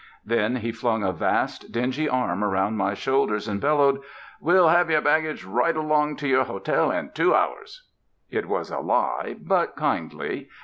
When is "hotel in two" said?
6.45-7.35